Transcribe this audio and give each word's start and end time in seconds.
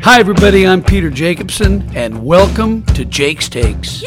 Hi, 0.00 0.20
everybody. 0.20 0.66
I'm 0.66 0.82
Peter 0.82 1.08
Jacobsen, 1.08 1.90
and 1.96 2.22
welcome 2.24 2.82
to 2.86 3.06
Jake's 3.06 3.48
Takes. 3.48 4.02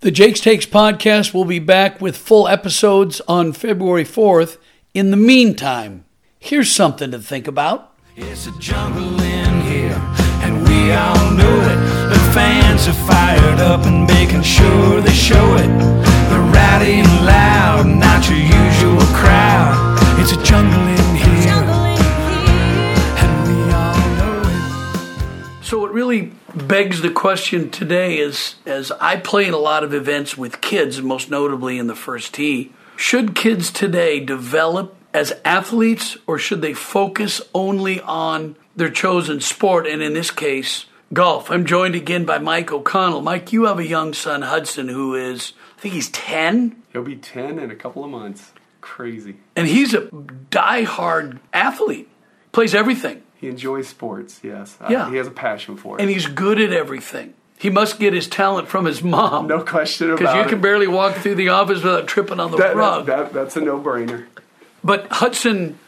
The 0.00 0.10
Jake's 0.10 0.40
Takes 0.40 0.66
podcast 0.66 1.32
will 1.32 1.44
be 1.44 1.60
back 1.60 2.00
with 2.00 2.16
full 2.16 2.48
episodes 2.48 3.20
on 3.28 3.52
February 3.52 4.04
4th. 4.04 4.58
In 4.94 5.12
the 5.12 5.16
meantime, 5.16 6.04
here's 6.40 6.72
something 6.72 7.12
to 7.12 7.20
think 7.20 7.46
about. 7.46 7.92
It's 8.16 8.48
a 8.48 8.58
jungle 8.58 9.16
fired 13.56 13.80
up 13.80 13.86
and 13.86 14.06
making 14.06 14.42
sure 14.42 15.00
they 15.00 15.12
show 15.12 15.54
it. 15.56 15.68
They're 16.28 16.40
rowdy 16.40 17.00
and 17.00 17.26
loud, 17.26 17.86
not 17.86 18.28
your 18.28 18.38
usual 18.38 19.00
crowd. 19.14 19.98
It's 20.20 20.32
a 20.32 20.42
jungle 20.42 20.80
in 20.80 21.16
here, 21.16 21.64
and 23.18 23.48
we 23.48 23.72
all 23.72 24.08
know 24.16 24.42
it. 24.44 25.64
So 25.64 25.84
it 25.86 25.92
really 25.92 26.32
begs 26.54 27.02
the 27.02 27.10
question 27.10 27.70
today 27.70 28.18
is 28.18 28.56
as 28.64 28.90
I 28.92 29.16
play 29.16 29.46
in 29.46 29.54
a 29.54 29.58
lot 29.58 29.84
of 29.84 29.94
events 29.94 30.36
with 30.36 30.60
kids, 30.60 31.00
most 31.02 31.30
notably 31.30 31.78
in 31.78 31.86
the 31.86 31.96
first 31.96 32.34
tee, 32.34 32.72
should 32.96 33.34
kids 33.34 33.70
today 33.70 34.20
develop 34.20 34.94
as 35.12 35.32
athletes 35.44 36.16
or 36.26 36.38
should 36.38 36.62
they 36.62 36.74
focus 36.74 37.40
only 37.54 38.00
on 38.00 38.56
their 38.74 38.90
chosen 38.90 39.40
sport 39.40 39.86
and 39.86 40.02
in 40.02 40.12
this 40.12 40.30
case 40.30 40.86
golf? 41.12 41.50
I'm 41.50 41.64
joined 41.66 41.94
again 41.94 42.24
by 42.24 42.38
Mike 42.38 42.72
O'Connell. 42.72 43.20
Mike, 43.22 43.52
you 43.52 43.64
have 43.64 43.78
a 43.78 43.86
young 43.86 44.12
son 44.14 44.42
Hudson 44.42 44.88
who 44.88 45.14
is 45.14 45.52
I 45.78 45.80
think 45.80 45.94
he's 45.94 46.08
10 46.10 46.82
He'll 46.92 47.02
be 47.02 47.16
10 47.16 47.58
in 47.58 47.70
a 47.70 47.74
couple 47.76 48.04
of 48.04 48.10
months. 48.10 48.52
Crazy. 48.80 49.36
and 49.56 49.66
he's 49.66 49.94
a 49.94 50.02
die-hard 50.50 51.40
athlete. 51.52 52.08
Plays 52.52 52.74
everything. 52.74 53.22
He 53.34 53.48
enjoys 53.48 53.88
sports, 53.88 54.40
yes. 54.42 54.76
Uh, 54.80 54.86
Yeah. 54.88 55.10
he 55.10 55.16
has 55.16 55.26
a 55.26 55.30
passion 55.32 55.76
for 55.76 55.98
it. 55.98 56.02
And 56.02 56.08
he's 56.10 56.26
good 56.26 56.60
at 56.60 56.72
everything. 56.72 57.34
He 57.58 57.68
must 57.68 57.98
get 57.98 58.12
his 58.12 58.28
talent 58.28 58.68
from 58.68 58.84
his 58.84 59.02
mom. 59.02 59.46
no 59.48 59.62
question 59.62 60.08
about 60.10 60.14
it. 60.14 60.24
Because 60.24 60.44
you 60.44 60.48
can 60.50 60.60
barely 60.60 60.86
walk 60.86 61.16
through 61.16 61.34
the 61.34 61.48
office 61.50 61.82
without 61.82 62.06
tripping 62.06 62.38
on 62.38 62.50
the 62.52 62.58
that, 62.58 62.76
rug. 62.76 63.06
that, 63.06 63.16
that- 63.16 63.32
that's 63.32 63.56
a 63.56 63.60
no 63.60 63.78
brainer. 63.80 64.26
But 64.84 65.08
Hudson, 65.10 65.78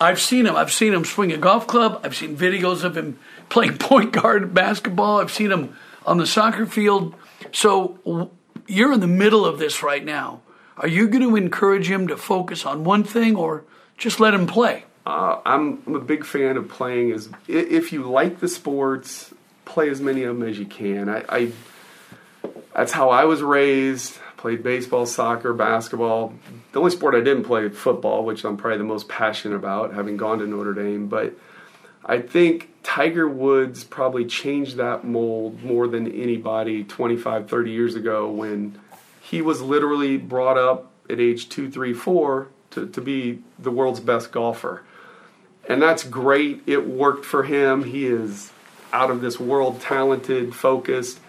I've 0.00 0.20
seen 0.20 0.44
him. 0.46 0.54
I've 0.54 0.72
seen 0.72 0.92
him 0.92 1.04
swing 1.04 1.32
a 1.32 1.38
golf 1.38 1.66
club. 1.66 2.00
I've 2.04 2.14
seen 2.14 2.36
videos 2.36 2.84
of 2.84 2.94
him 2.96 3.18
playing 3.48 3.78
point 3.78 4.12
guard 4.12 4.54
basketball. 4.54 5.20
I've 5.20 5.32
seen 5.32 5.50
him 5.50 5.76
on 6.06 6.18
the 6.18 6.26
soccer 6.26 6.66
field. 6.66 7.14
So 7.52 8.30
you're 8.66 8.92
in 8.92 9.00
the 9.00 9.06
middle 9.06 9.44
of 9.44 9.58
this 9.58 9.82
right 9.82 10.04
now. 10.04 10.40
Are 10.76 10.88
you 10.88 11.08
going 11.08 11.22
to 11.22 11.36
encourage 11.36 11.88
him 11.88 12.08
to 12.08 12.16
focus 12.16 12.66
on 12.66 12.84
one 12.84 13.04
thing 13.04 13.36
or 13.36 13.64
just 13.96 14.18
let 14.18 14.34
him 14.34 14.46
play? 14.46 14.84
Uh, 15.06 15.40
I'm, 15.44 15.82
I'm 15.86 15.94
a 15.94 16.00
big 16.00 16.24
fan 16.24 16.56
of 16.56 16.68
playing 16.68 17.12
as 17.12 17.28
if 17.46 17.92
you 17.92 18.02
like 18.04 18.40
the 18.40 18.48
sports, 18.48 19.32
play 19.64 19.90
as 19.90 20.00
many 20.00 20.24
of 20.24 20.38
them 20.38 20.48
as 20.48 20.58
you 20.58 20.66
can. 20.66 21.08
I, 21.08 21.24
I 21.28 21.52
that's 22.74 22.92
how 22.92 23.10
I 23.10 23.24
was 23.24 23.42
raised. 23.42 24.18
Played 24.36 24.62
baseball, 24.62 25.06
soccer, 25.06 25.54
basketball. 25.54 26.34
The 26.72 26.78
only 26.78 26.90
sport 26.90 27.14
I 27.14 27.20
didn't 27.20 27.44
play 27.44 27.68
football, 27.70 28.24
which 28.24 28.44
I'm 28.44 28.56
probably 28.56 28.78
the 28.78 28.84
most 28.84 29.08
passionate 29.08 29.54
about, 29.54 29.94
having 29.94 30.16
gone 30.16 30.40
to 30.40 30.46
Notre 30.46 30.74
Dame. 30.74 31.06
But 31.06 31.34
I 32.06 32.20
think 32.20 32.70
Tiger 32.82 33.26
Woods 33.28 33.82
probably 33.82 34.26
changed 34.26 34.76
that 34.76 35.04
mold 35.04 35.62
more 35.62 35.88
than 35.88 36.10
anybody 36.10 36.84
25, 36.84 37.48
30 37.48 37.70
years 37.70 37.94
ago 37.94 38.30
when 38.30 38.78
he 39.22 39.40
was 39.40 39.62
literally 39.62 40.18
brought 40.18 40.58
up 40.58 40.90
at 41.08 41.18
age 41.18 41.48
two, 41.48 41.70
three, 41.70 41.94
four 41.94 42.48
to, 42.70 42.86
to 42.86 43.00
be 43.00 43.40
the 43.58 43.70
world's 43.70 44.00
best 44.00 44.32
golfer. 44.32 44.82
And 45.66 45.80
that's 45.80 46.04
great. 46.04 46.62
It 46.66 46.86
worked 46.86 47.24
for 47.24 47.44
him. 47.44 47.84
He 47.84 48.06
is 48.06 48.52
out 48.92 49.10
of 49.10 49.22
this 49.22 49.40
world 49.40 49.80
talented, 49.80 50.54
focused. 50.54 51.20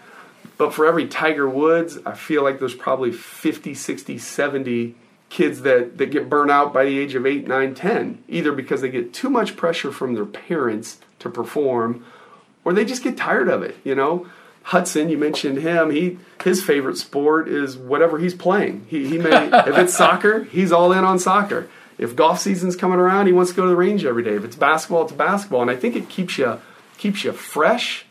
But 0.58 0.74
for 0.74 0.86
every 0.86 1.06
Tiger 1.06 1.48
Woods, 1.48 1.98
I 2.04 2.12
feel 2.12 2.42
like 2.42 2.58
there's 2.58 2.74
probably 2.74 3.12
50, 3.12 3.74
60, 3.74 4.18
70 4.18 4.94
kids 5.36 5.60
that, 5.60 5.98
that 5.98 6.10
get 6.10 6.30
burnt 6.30 6.50
out 6.50 6.72
by 6.72 6.86
the 6.86 6.98
age 6.98 7.14
of 7.14 7.26
8, 7.26 7.46
9, 7.46 7.74
10, 7.74 8.24
either 8.26 8.52
because 8.52 8.80
they 8.80 8.88
get 8.88 9.12
too 9.12 9.28
much 9.28 9.54
pressure 9.54 9.92
from 9.92 10.14
their 10.14 10.24
parents 10.24 10.98
to 11.18 11.28
perform 11.28 12.06
or 12.64 12.72
they 12.72 12.86
just 12.86 13.04
get 13.04 13.18
tired 13.18 13.46
of 13.48 13.62
it, 13.62 13.76
you 13.84 13.94
know? 13.94 14.26
Hudson, 14.62 15.10
you 15.10 15.18
mentioned 15.18 15.58
him. 15.58 15.90
He 15.90 16.18
his 16.42 16.64
favorite 16.64 16.96
sport 16.96 17.48
is 17.48 17.76
whatever 17.76 18.18
he's 18.18 18.34
playing. 18.34 18.86
He, 18.88 19.06
he 19.06 19.18
may 19.18 19.46
if 19.68 19.76
it's 19.76 19.94
soccer, 19.94 20.44
he's 20.44 20.72
all 20.72 20.90
in 20.90 21.04
on 21.04 21.18
soccer. 21.18 21.68
If 21.98 22.16
golf 22.16 22.40
season's 22.40 22.74
coming 22.74 22.98
around, 22.98 23.26
he 23.26 23.32
wants 23.32 23.50
to 23.50 23.56
go 23.56 23.64
to 23.64 23.68
the 23.68 23.76
range 23.76 24.06
every 24.06 24.24
day. 24.24 24.36
If 24.36 24.44
it's 24.44 24.56
basketball, 24.56 25.02
it's 25.02 25.12
basketball. 25.12 25.60
And 25.60 25.70
I 25.70 25.76
think 25.76 25.96
it 25.96 26.08
keeps 26.08 26.38
you 26.38 26.58
keeps 26.96 27.24
you 27.24 27.32
fresh 27.32 28.06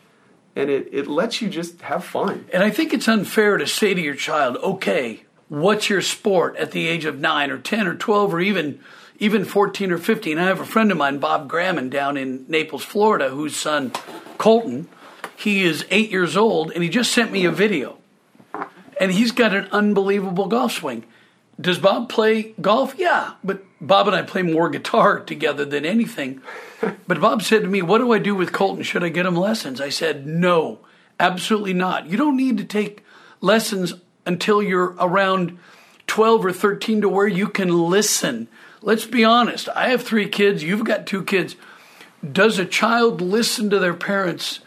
and 0.54 0.70
it, 0.70 0.88
it 0.92 1.08
lets 1.08 1.42
you 1.42 1.50
just 1.50 1.82
have 1.82 2.04
fun. 2.04 2.46
And 2.52 2.62
I 2.62 2.70
think 2.70 2.94
it's 2.94 3.08
unfair 3.08 3.58
to 3.58 3.66
say 3.66 3.94
to 3.94 4.00
your 4.00 4.14
child, 4.14 4.56
okay, 4.58 5.24
what's 5.48 5.88
your 5.88 6.02
sport 6.02 6.56
at 6.56 6.72
the 6.72 6.86
age 6.86 7.04
of 7.04 7.18
nine 7.18 7.50
or 7.50 7.58
10 7.58 7.86
or 7.86 7.94
12 7.94 8.34
or 8.34 8.40
even, 8.40 8.80
even 9.18 9.44
14 9.44 9.92
or 9.92 9.98
15? 9.98 10.38
I 10.38 10.44
have 10.44 10.60
a 10.60 10.66
friend 10.66 10.90
of 10.90 10.98
mine, 10.98 11.18
Bob 11.18 11.48
Grammon, 11.48 11.88
down 11.88 12.16
in 12.16 12.44
Naples, 12.48 12.84
Florida, 12.84 13.28
whose 13.28 13.56
son, 13.56 13.92
Colton, 14.38 14.88
he 15.36 15.64
is 15.64 15.84
eight 15.90 16.10
years 16.10 16.36
old 16.36 16.72
and 16.72 16.82
he 16.82 16.88
just 16.88 17.12
sent 17.12 17.30
me 17.30 17.44
a 17.44 17.50
video. 17.50 17.98
And 18.98 19.12
he's 19.12 19.32
got 19.32 19.54
an 19.54 19.68
unbelievable 19.72 20.46
golf 20.46 20.72
swing. 20.72 21.04
Does 21.60 21.78
Bob 21.78 22.08
play 22.08 22.54
golf? 22.60 22.94
Yeah, 22.96 23.34
but 23.44 23.62
Bob 23.80 24.08
and 24.08 24.16
I 24.16 24.22
play 24.22 24.42
more 24.42 24.68
guitar 24.68 25.20
together 25.26 25.64
than 25.64 25.84
anything. 25.84 26.42
But 27.06 27.20
Bob 27.20 27.42
said 27.42 27.62
to 27.62 27.68
me, 27.68 27.82
What 27.82 27.98
do 27.98 28.12
I 28.12 28.18
do 28.18 28.34
with 28.34 28.52
Colton? 28.52 28.82
Should 28.82 29.04
I 29.04 29.08
get 29.08 29.26
him 29.26 29.36
lessons? 29.36 29.80
I 29.80 29.88
said, 29.88 30.26
No, 30.26 30.80
absolutely 31.20 31.72
not. 31.72 32.06
You 32.06 32.16
don't 32.16 32.36
need 32.36 32.58
to 32.58 32.64
take 32.64 33.04
lessons 33.40 33.94
until 34.26 34.62
you're 34.62 34.94
around 34.98 35.58
12 36.06 36.44
or 36.44 36.52
13 36.52 37.00
to 37.00 37.08
where 37.08 37.28
you 37.28 37.48
can 37.48 37.88
listen. 37.88 38.48
Let's 38.82 39.06
be 39.06 39.24
honest. 39.24 39.68
I 39.74 39.88
have 39.88 40.02
three 40.02 40.28
kids, 40.28 40.62
you've 40.62 40.84
got 40.84 41.06
two 41.06 41.22
kids. 41.24 41.56
Does 42.32 42.58
a 42.58 42.64
child 42.64 43.20
listen 43.20 43.70
to 43.70 43.78
their 43.78 43.94
parents 43.94 44.60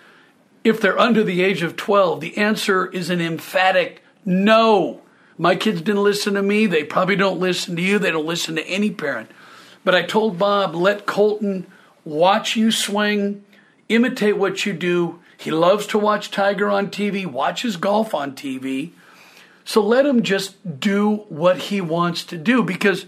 if 0.63 0.79
they're 0.79 0.99
under 0.99 1.23
the 1.23 1.41
age 1.41 1.61
of 1.61 1.75
12? 1.75 2.21
The 2.21 2.37
answer 2.37 2.87
is 2.87 3.09
an 3.09 3.21
emphatic 3.21 4.03
no. 4.25 5.01
My 5.37 5.55
kids 5.55 5.81
didn't 5.81 6.03
listen 6.03 6.33
to 6.33 6.41
me. 6.41 6.65
They 6.65 6.83
probably 6.83 7.15
don't 7.15 7.39
listen 7.39 7.75
to 7.77 7.81
you. 7.81 7.97
They 7.97 8.11
don't 8.11 8.25
listen 8.25 8.55
to 8.55 8.67
any 8.67 8.91
parent. 8.91 9.31
But 9.85 9.95
I 9.95 10.01
told 10.01 10.37
Bob, 10.37 10.75
let 10.75 11.05
Colton 11.05 11.65
watch 12.03 12.55
you 12.55 12.71
swing, 12.71 13.45
imitate 13.87 14.37
what 14.37 14.65
you 14.65 14.73
do. 14.73 15.19
He 15.37 15.51
loves 15.51 15.87
to 15.87 15.97
watch 15.97 16.31
Tiger 16.31 16.69
on 16.69 16.89
TV, 16.89 17.25
watches 17.25 17.77
golf 17.77 18.13
on 18.13 18.33
TV. 18.33 18.91
So 19.69 19.85
let 19.85 20.07
him 20.07 20.24
just 20.24 20.80
do 20.80 21.18
what 21.30 21.59
he 21.59 21.80
wants 21.80 22.24
to 22.24 22.40
do 22.40 22.63
because 22.63 23.06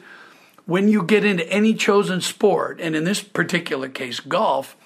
when 0.67 0.89
you 0.89 1.01
get 1.01 1.25
into 1.25 1.51
any 1.51 1.73
chosen 1.73 2.21
sport, 2.21 2.79
and 2.79 2.95
in 2.95 3.03
this 3.03 3.19
particular 3.19 3.89
case, 3.89 4.19
golf, 4.19 4.77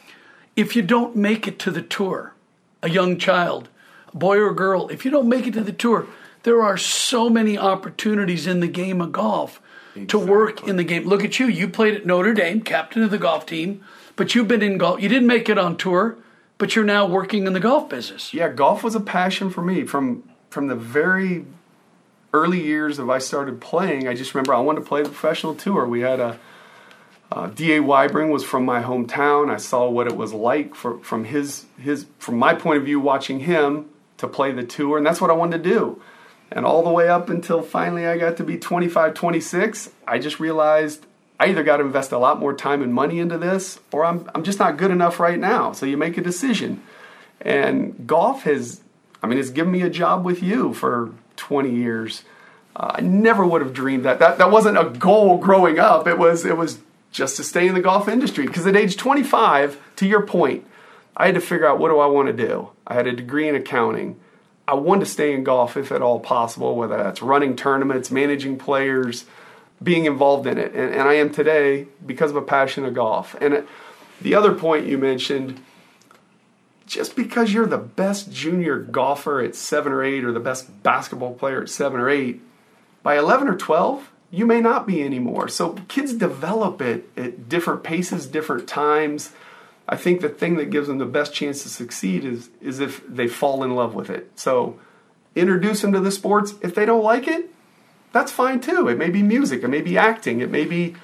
if 0.55 0.77
you 0.77 0.81
don't 0.81 1.17
make 1.17 1.49
it 1.49 1.59
to 1.59 1.71
the 1.71 1.81
tour, 1.81 2.33
a 2.81 2.89
young 2.89 3.17
child, 3.17 3.67
a 4.13 4.15
boy 4.15 4.37
or 4.37 4.53
girl, 4.53 4.87
if 4.87 5.03
you 5.03 5.11
don't 5.11 5.27
make 5.27 5.47
it 5.47 5.53
to 5.55 5.65
the 5.65 5.73
tour, 5.73 6.07
there 6.43 6.63
are 6.63 6.77
so 6.77 7.29
many 7.29 7.57
opportunities 7.57 8.47
in 8.47 8.61
the 8.61 8.69
game 8.69 9.01
of 9.01 9.11
golf 9.11 9.61
to 10.07 10.17
work 10.17 10.65
in 10.65 10.77
the 10.77 10.85
game. 10.85 11.03
Look 11.03 11.25
at 11.25 11.39
you. 11.39 11.47
You 11.47 11.67
played 11.67 11.95
at 11.95 12.05
Notre 12.05 12.33
Dame, 12.33 12.61
captain 12.61 13.03
of 13.03 13.11
the 13.11 13.17
golf 13.17 13.45
team, 13.45 13.83
but 14.15 14.33
you've 14.33 14.47
been 14.47 14.63
in 14.63 14.77
golf. 14.77 15.01
You 15.01 15.09
didn't 15.09 15.27
make 15.27 15.49
it 15.49 15.57
on 15.57 15.75
tour, 15.75 16.15
but 16.57 16.73
you're 16.73 16.85
now 16.85 17.05
working 17.05 17.45
in 17.45 17.51
the 17.51 17.59
golf 17.59 17.89
business. 17.89 18.33
Yeah, 18.33 18.47
golf 18.47 18.81
was 18.81 18.95
a 18.95 19.01
passion 19.01 19.49
for 19.49 19.61
me 19.61 19.83
from 19.83 20.23
from 20.49 20.67
the 20.67 20.75
very 20.75 21.43
early 22.35 22.61
years 22.61 22.99
of 22.99 23.09
I 23.09 23.19
started 23.19 23.61
playing. 23.61 24.07
I 24.07 24.13
just 24.13 24.35
remember 24.35 24.53
I 24.53 24.59
wanted 24.59 24.81
to 24.81 24.85
play 24.85 25.01
the 25.01 25.09
professional 25.09 25.55
tour. 25.55 25.87
We 25.87 26.01
had 26.01 26.19
a 26.19 26.37
uh, 27.31 27.47
D.A. 27.47 27.81
Weibring 27.81 28.29
was 28.31 28.43
from 28.43 28.65
my 28.65 28.83
hometown. 28.83 29.49
I 29.49 29.57
saw 29.57 29.89
what 29.89 30.05
it 30.05 30.15
was 30.15 30.33
like 30.33 30.75
for, 30.75 30.99
from 30.99 31.23
his 31.25 31.65
his 31.79 32.05
from 32.19 32.37
my 32.37 32.53
point 32.53 32.77
of 32.77 32.85
view, 32.85 32.99
watching 32.99 33.39
him 33.41 33.89
to 34.17 34.27
play 34.27 34.51
the 34.51 34.63
tour, 34.63 34.97
and 34.97 35.05
that's 35.05 35.21
what 35.21 35.29
I 35.29 35.33
wanted 35.33 35.63
to 35.63 35.69
do. 35.69 36.01
And 36.51 36.65
all 36.65 36.83
the 36.83 36.91
way 36.91 37.09
up 37.09 37.29
until 37.29 37.61
finally 37.61 38.05
I 38.05 38.17
got 38.17 38.37
to 38.37 38.43
be 38.43 38.57
25, 38.57 39.13
26, 39.13 39.89
I 40.07 40.19
just 40.19 40.39
realized 40.39 41.05
I 41.39 41.47
either 41.47 41.63
got 41.63 41.77
to 41.77 41.83
invest 41.83 42.11
a 42.11 42.17
lot 42.17 42.39
more 42.39 42.53
time 42.53 42.81
and 42.81 42.93
money 42.93 43.19
into 43.19 43.37
this, 43.37 43.79
or 43.91 44.05
I'm 44.05 44.29
I'm 44.35 44.43
just 44.43 44.59
not 44.59 44.77
good 44.77 44.91
enough 44.91 45.19
right 45.19 45.39
now. 45.39 45.71
So 45.71 45.85
you 45.85 45.97
make 45.97 46.17
a 46.17 46.21
decision. 46.21 46.83
And 47.41 48.07
golf 48.07 48.43
has, 48.43 48.81
I 49.21 49.27
mean, 49.27 49.39
it's 49.39 49.49
given 49.49 49.71
me 49.71 49.81
a 49.81 49.89
job 49.89 50.23
with 50.23 50.41
you 50.43 50.73
for 50.73 51.11
20 51.37 51.71
years. 51.71 52.23
Uh, 52.75 52.93
I 52.95 53.01
never 53.01 53.45
would 53.45 53.61
have 53.61 53.73
dreamed 53.73 54.05
that. 54.05 54.19
That 54.19 54.37
that 54.37 54.51
wasn't 54.51 54.77
a 54.77 54.89
goal 54.89 55.37
growing 55.37 55.79
up. 55.79 56.07
It 56.07 56.17
was 56.17 56.45
it 56.45 56.57
was 56.57 56.79
just 57.11 57.37
to 57.37 57.43
stay 57.43 57.67
in 57.67 57.73
the 57.73 57.81
golf 57.81 58.07
industry. 58.07 58.45
Because 58.45 58.67
at 58.67 58.75
age 58.75 58.97
25, 58.97 59.79
to 59.95 60.05
your 60.05 60.21
point, 60.21 60.65
I 61.15 61.27
had 61.27 61.35
to 61.35 61.41
figure 61.41 61.65
out 61.65 61.79
what 61.79 61.89
do 61.89 61.99
I 61.99 62.07
want 62.07 62.27
to 62.27 62.33
do. 62.33 62.69
I 62.85 62.93
had 62.93 63.07
a 63.07 63.13
degree 63.13 63.47
in 63.47 63.55
accounting. 63.55 64.19
I 64.67 64.73
wanted 64.73 65.05
to 65.05 65.11
stay 65.11 65.33
in 65.33 65.43
golf 65.43 65.77
if 65.77 65.91
at 65.91 66.01
all 66.01 66.19
possible, 66.19 66.75
whether 66.75 66.97
that's 66.97 67.21
running 67.21 67.55
tournaments, 67.55 68.11
managing 68.11 68.57
players, 68.57 69.25
being 69.81 70.05
involved 70.05 70.47
in 70.47 70.57
it. 70.57 70.73
And, 70.73 70.93
and 70.93 71.07
I 71.07 71.13
am 71.13 71.31
today 71.31 71.87
because 72.05 72.31
of 72.31 72.37
a 72.37 72.41
passion 72.41 72.83
of 72.83 72.93
golf. 72.93 73.35
And 73.39 73.65
the 74.21 74.35
other 74.35 74.53
point 74.53 74.87
you 74.87 74.97
mentioned, 74.97 75.63
just 76.85 77.15
because 77.15 77.53
you're 77.53 77.65
the 77.65 77.77
best 77.77 78.31
junior 78.31 78.79
golfer 78.79 79.41
at 79.41 79.55
seven 79.55 79.91
or 79.91 80.03
eight 80.03 80.23
or 80.23 80.31
the 80.31 80.39
best 80.39 80.83
basketball 80.83 81.33
player 81.33 81.61
at 81.61 81.69
seven 81.69 81.99
or 81.99 82.09
eight, 82.09 82.41
by 83.03 83.17
11 83.17 83.47
or 83.47 83.55
12, 83.55 84.11
you 84.31 84.45
may 84.45 84.61
not 84.61 84.87
be 84.87 85.03
anymore. 85.03 85.47
So 85.47 85.73
kids 85.87 86.13
develop 86.13 86.81
it 86.81 87.09
at 87.15 87.47
different 87.47 87.83
paces, 87.83 88.25
different 88.25 88.67
times. 88.67 89.31
I 89.87 89.95
think 89.95 90.21
the 90.21 90.29
thing 90.29 90.55
that 90.55 90.71
gives 90.71 90.87
them 90.87 90.97
the 90.97 91.05
best 91.05 91.33
chance 91.33 91.63
to 91.63 91.69
succeed 91.69 92.25
is 92.25 92.49
is 92.61 92.79
if 92.79 93.05
they 93.07 93.27
fall 93.27 93.63
in 93.63 93.75
love 93.75 93.93
with 93.93 94.09
it. 94.09 94.31
So 94.35 94.79
introduce 95.35 95.81
them 95.81 95.91
to 95.93 95.99
the 95.99 96.11
sports. 96.11 96.55
If 96.61 96.73
they 96.73 96.85
don't 96.85 97.03
like 97.03 97.27
it, 97.27 97.49
that's 98.11 98.31
fine 98.31 98.59
too. 98.59 98.87
It 98.87 98.97
may 98.97 99.09
be 99.09 99.21
music, 99.21 99.63
it 99.63 99.67
may 99.67 99.81
be 99.81 99.97
acting, 99.97 100.41
it 100.41 100.49
may 100.49 100.65
be 100.65 100.95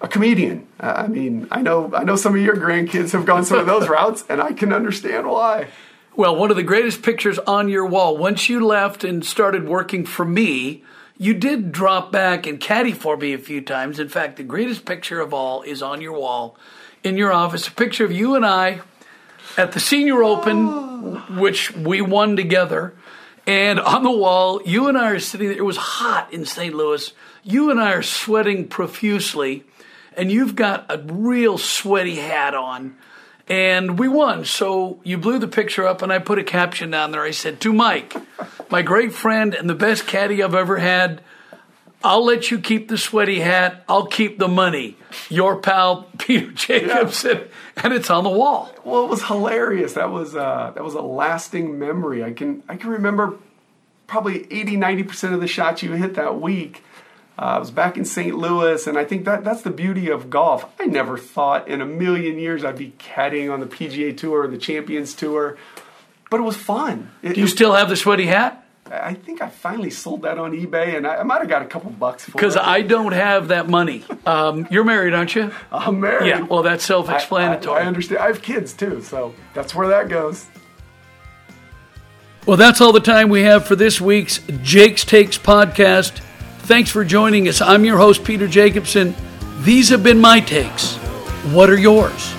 a 0.00 0.08
comedian. 0.08 0.66
Uh, 0.80 0.94
I 0.96 1.06
mean, 1.06 1.48
I 1.50 1.62
know 1.62 1.90
I 1.94 2.04
know 2.04 2.16
some 2.16 2.34
of 2.34 2.42
your 2.42 2.56
grandkids 2.56 3.12
have 3.12 3.24
gone 3.24 3.44
some 3.44 3.58
of 3.58 3.66
those 3.66 3.88
routes, 3.88 4.24
and 4.28 4.40
I 4.40 4.52
can 4.52 4.72
understand 4.72 5.28
why. 5.28 5.68
Well, 6.16 6.36
one 6.36 6.50
of 6.50 6.56
the 6.56 6.62
greatest 6.62 7.02
pictures 7.02 7.38
on 7.40 7.68
your 7.68 7.86
wall, 7.86 8.16
once 8.16 8.48
you 8.48 8.64
left 8.64 9.02
and 9.02 9.24
started 9.24 9.68
working 9.68 10.06
for 10.06 10.24
me, 10.24 10.84
you 11.18 11.34
did 11.34 11.72
drop 11.72 12.12
back 12.12 12.46
and 12.46 12.60
caddy 12.60 12.92
for 12.92 13.16
me 13.16 13.32
a 13.32 13.38
few 13.38 13.60
times. 13.60 13.98
In 13.98 14.08
fact, 14.08 14.36
the 14.36 14.44
greatest 14.44 14.84
picture 14.84 15.20
of 15.20 15.34
all 15.34 15.62
is 15.62 15.82
on 15.82 16.00
your 16.00 16.12
wall 16.12 16.56
in 17.04 17.18
your 17.18 17.32
office 17.32 17.68
a 17.68 17.70
picture 17.70 18.04
of 18.04 18.10
you 18.10 18.34
and 18.34 18.44
I 18.44 18.80
at 19.56 19.72
the 19.72 19.80
Senior 19.80 20.24
Open, 20.24 20.68
oh. 20.68 21.24
which 21.38 21.74
we 21.76 22.00
won 22.00 22.34
together. 22.34 22.94
And 23.46 23.78
on 23.78 24.02
the 24.02 24.10
wall, 24.10 24.62
you 24.64 24.88
and 24.88 24.96
I 24.96 25.10
are 25.10 25.20
sitting 25.20 25.48
there. 25.48 25.58
It 25.58 25.64
was 25.64 25.76
hot 25.76 26.32
in 26.32 26.46
St. 26.46 26.74
Louis. 26.74 27.12
You 27.44 27.70
and 27.70 27.78
I 27.78 27.92
are 27.92 28.02
sweating 28.02 28.68
profusely, 28.68 29.64
and 30.16 30.32
you've 30.32 30.56
got 30.56 30.86
a 30.88 30.98
real 30.98 31.58
sweaty 31.58 32.16
hat 32.16 32.54
on. 32.54 32.96
And 33.46 33.98
we 33.98 34.08
won. 34.08 34.46
So 34.46 34.98
you 35.04 35.18
blew 35.18 35.38
the 35.38 35.46
picture 35.46 35.86
up, 35.86 36.00
and 36.00 36.10
I 36.10 36.18
put 36.18 36.38
a 36.38 36.44
caption 36.44 36.90
down 36.90 37.10
there. 37.12 37.22
I 37.22 37.32
said, 37.32 37.60
To 37.60 37.72
Mike, 37.74 38.14
my 38.70 38.80
great 38.80 39.12
friend 39.12 39.54
and 39.54 39.68
the 39.68 39.74
best 39.74 40.06
caddy 40.06 40.42
I've 40.42 40.54
ever 40.54 40.78
had, 40.78 41.20
I'll 42.02 42.24
let 42.24 42.50
you 42.50 42.58
keep 42.58 42.88
the 42.88 42.96
sweaty 42.96 43.40
hat. 43.40 43.84
I'll 43.86 44.06
keep 44.06 44.38
the 44.38 44.48
money. 44.48 44.96
Your 45.28 45.56
pal 45.60 46.04
Peter 46.18 46.50
Jacobsen. 46.52 47.36
yeah. 47.38 47.82
and 47.84 47.92
it's 47.92 48.08
on 48.08 48.24
the 48.24 48.30
wall. 48.30 48.74
Well, 48.84 49.04
it 49.04 49.10
was 49.10 49.24
hilarious. 49.24 49.92
That 49.94 50.10
was 50.10 50.34
uh, 50.34 50.72
that 50.74 50.82
was 50.82 50.94
a 50.94 51.02
lasting 51.02 51.78
memory. 51.78 52.24
I 52.24 52.32
can 52.32 52.62
I 52.68 52.76
can 52.76 52.90
remember 52.90 53.36
probably 54.06 54.46
80 54.50 54.76
90 54.76 55.02
percent 55.02 55.34
of 55.34 55.40
the 55.40 55.46
shots 55.46 55.82
you 55.82 55.92
hit 55.92 56.14
that 56.14 56.40
week. 56.40 56.82
Uh, 57.36 57.42
I 57.42 57.58
was 57.58 57.70
back 57.72 57.96
in 57.96 58.04
St. 58.04 58.34
Louis, 58.36 58.86
and 58.86 58.96
I 58.96 59.04
think 59.04 59.24
that 59.24 59.42
that's 59.42 59.62
the 59.62 59.70
beauty 59.70 60.08
of 60.08 60.30
golf. 60.30 60.66
I 60.78 60.86
never 60.86 61.18
thought 61.18 61.66
in 61.66 61.80
a 61.80 61.86
million 61.86 62.38
years 62.38 62.64
I'd 62.64 62.78
be 62.78 62.92
caddying 62.98 63.52
on 63.52 63.58
the 63.60 63.66
PGA 63.66 64.16
Tour 64.16 64.44
or 64.44 64.46
the 64.46 64.58
Champions 64.58 65.14
Tour, 65.14 65.58
but 66.30 66.38
it 66.38 66.44
was 66.44 66.56
fun. 66.56 67.10
It, 67.22 67.34
Do 67.34 67.40
you 67.40 67.48
still 67.48 67.72
have 67.72 67.88
the 67.88 67.96
sweaty 67.96 68.26
hat? 68.26 68.60
I 68.90 69.14
think 69.14 69.40
I 69.40 69.48
finally 69.48 69.90
sold 69.90 70.22
that 70.22 70.38
on 70.38 70.52
eBay, 70.52 70.96
and 70.96 71.06
I, 71.06 71.16
I 71.16 71.22
might 71.22 71.40
have 71.40 71.48
got 71.48 71.62
a 71.62 71.66
couple 71.66 71.90
bucks 71.90 72.24
for 72.24 72.30
it. 72.30 72.34
Because 72.34 72.56
I 72.56 72.82
don't 72.82 73.12
have 73.12 73.48
that 73.48 73.68
money. 73.68 74.04
Um, 74.26 74.68
you're 74.70 74.84
married, 74.84 75.14
aren't 75.14 75.34
you? 75.34 75.50
I'm 75.72 76.00
married. 76.00 76.28
Yeah. 76.28 76.42
Well, 76.42 76.62
that's 76.62 76.84
self-explanatory. 76.84 77.76
I, 77.76 77.80
I, 77.80 77.84
I 77.84 77.86
understand. 77.86 78.20
I 78.20 78.26
have 78.28 78.42
kids 78.42 78.74
too, 78.74 79.02
so 79.02 79.34
that's 79.54 79.74
where 79.74 79.88
that 79.88 80.08
goes. 80.08 80.46
Well, 82.46 82.58
that's 82.58 82.80
all 82.82 82.92
the 82.92 83.00
time 83.00 83.30
we 83.30 83.42
have 83.42 83.66
for 83.66 83.74
this 83.74 84.00
week's 84.00 84.38
Jake's 84.62 85.04
Takes 85.04 85.38
podcast. 85.38 86.20
Thanks 86.64 86.88
for 86.88 87.04
joining 87.04 87.46
us. 87.46 87.60
I'm 87.60 87.84
your 87.84 87.98
host, 87.98 88.24
Peter 88.24 88.48
Jacobsen. 88.48 89.14
These 89.60 89.90
have 89.90 90.02
been 90.02 90.18
my 90.18 90.40
takes. 90.40 90.96
What 91.52 91.68
are 91.68 91.78
yours? 91.78 92.34